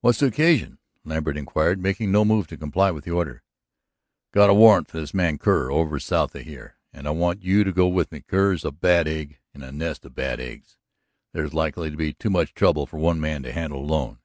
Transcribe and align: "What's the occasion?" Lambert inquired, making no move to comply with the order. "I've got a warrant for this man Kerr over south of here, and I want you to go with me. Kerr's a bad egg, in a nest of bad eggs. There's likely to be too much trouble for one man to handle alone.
"What's 0.00 0.18
the 0.18 0.26
occasion?" 0.26 0.80
Lambert 1.04 1.36
inquired, 1.36 1.78
making 1.78 2.10
no 2.10 2.24
move 2.24 2.48
to 2.48 2.56
comply 2.56 2.90
with 2.90 3.04
the 3.04 3.12
order. 3.12 3.44
"I've 4.26 4.32
got 4.34 4.50
a 4.50 4.54
warrant 4.54 4.88
for 4.90 4.98
this 4.98 5.14
man 5.14 5.38
Kerr 5.38 5.70
over 5.70 6.00
south 6.00 6.34
of 6.34 6.42
here, 6.42 6.78
and 6.92 7.06
I 7.06 7.12
want 7.12 7.44
you 7.44 7.62
to 7.62 7.70
go 7.70 7.86
with 7.86 8.10
me. 8.10 8.22
Kerr's 8.22 8.64
a 8.64 8.72
bad 8.72 9.06
egg, 9.06 9.38
in 9.54 9.62
a 9.62 9.70
nest 9.70 10.04
of 10.04 10.16
bad 10.16 10.40
eggs. 10.40 10.78
There's 11.32 11.54
likely 11.54 11.92
to 11.92 11.96
be 11.96 12.12
too 12.12 12.28
much 12.28 12.54
trouble 12.54 12.86
for 12.86 12.98
one 12.98 13.20
man 13.20 13.44
to 13.44 13.52
handle 13.52 13.84
alone. 13.84 14.18